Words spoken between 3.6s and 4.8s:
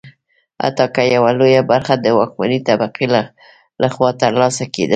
لخوا ترلاسه